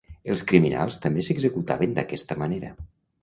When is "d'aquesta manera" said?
1.99-2.73